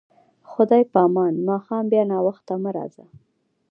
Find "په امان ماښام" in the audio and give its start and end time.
0.91-1.83